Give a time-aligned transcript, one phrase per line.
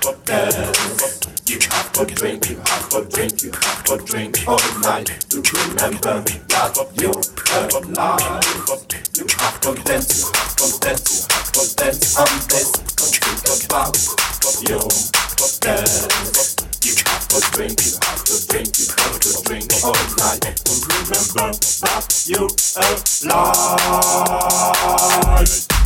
[0.00, 0.12] to.
[1.46, 5.40] You have to drink, you have to drink, you have to drink all night to
[5.40, 8.22] remember that your perfect life.
[9.16, 12.72] You have to dance, you have to dance, you have to dance and dance.
[12.96, 13.96] Don't think about
[14.68, 14.88] your.
[16.84, 20.72] You have to drink, you have to drink, you have to drink all night to
[20.88, 22.48] remember that you're
[24.08, 25.77] alive.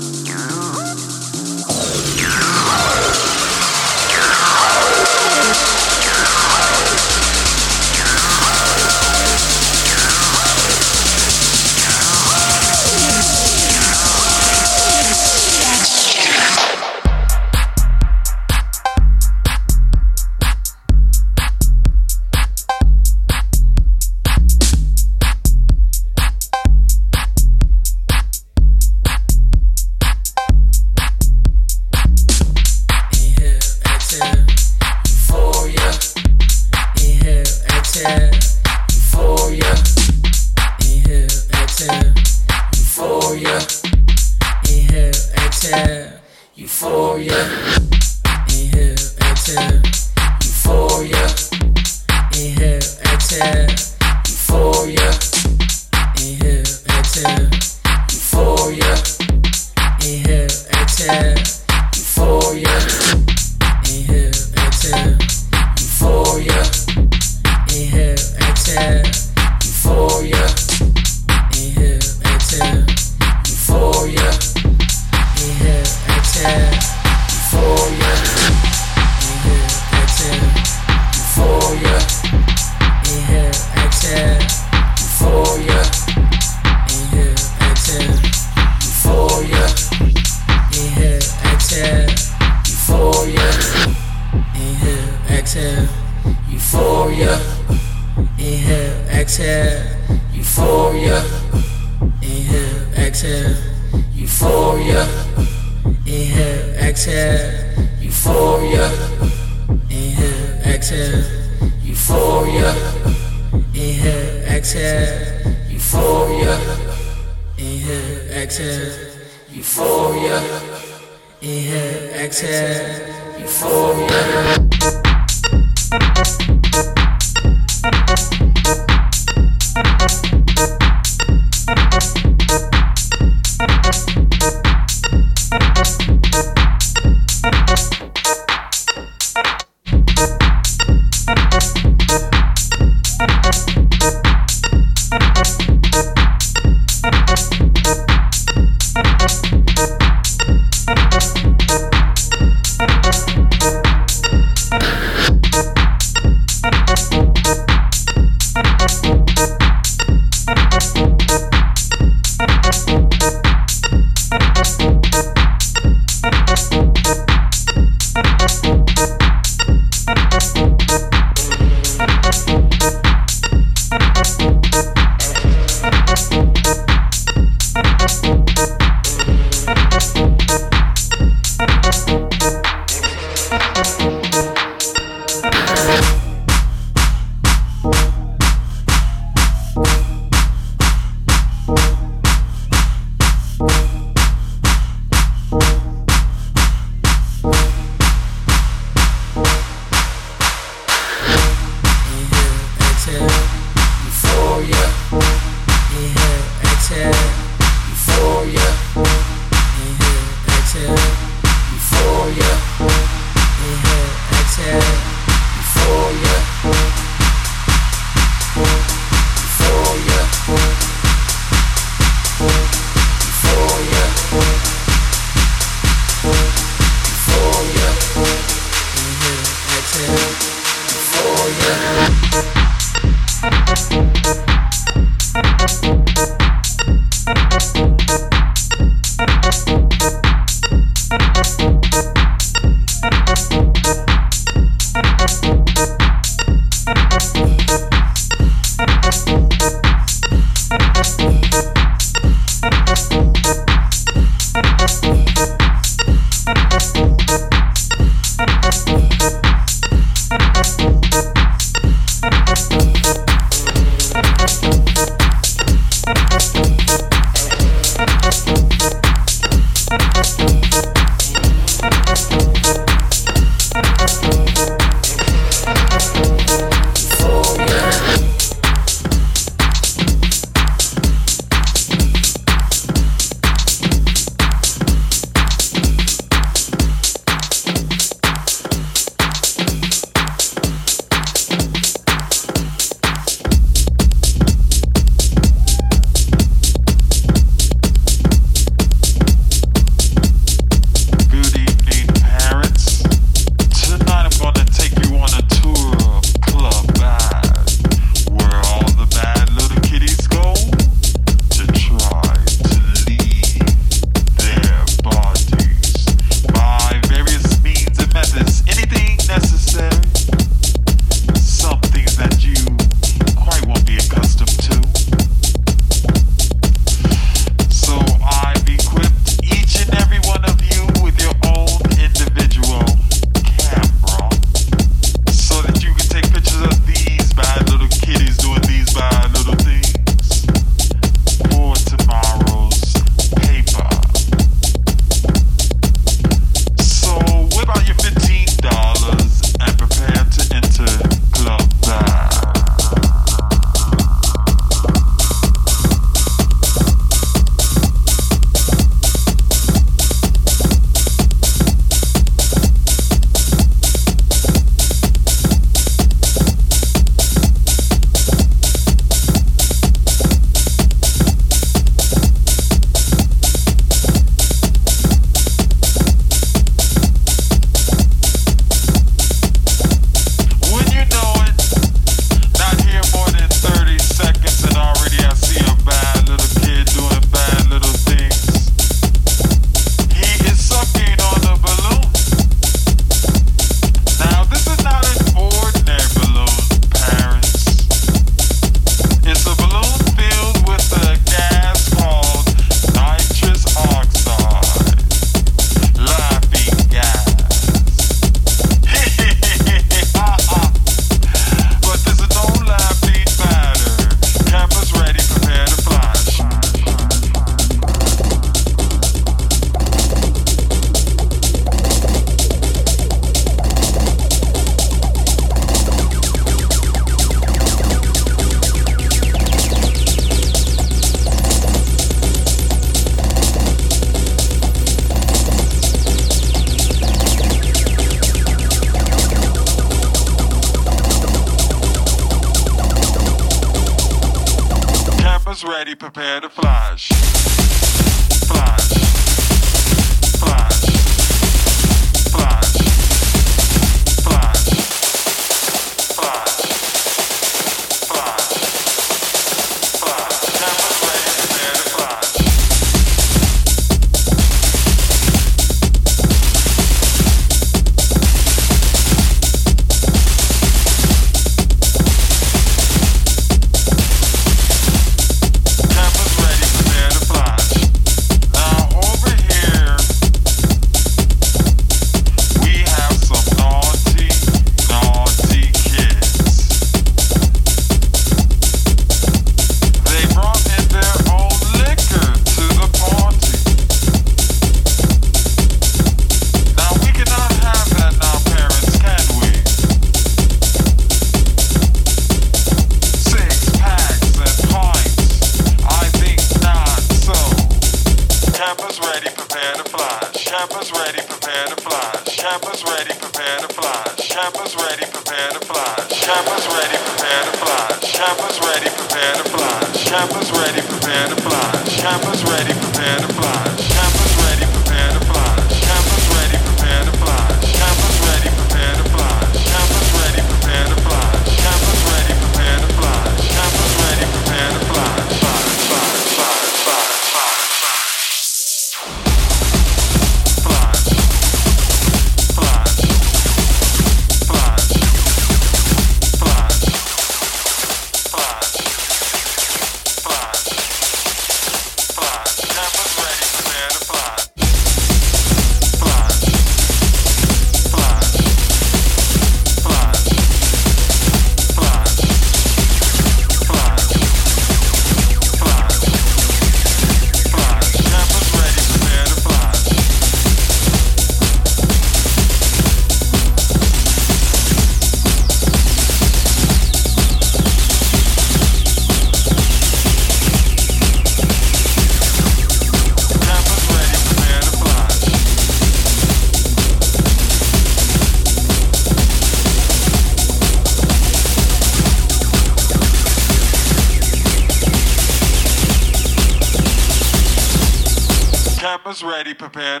[599.61, 600.00] prepared.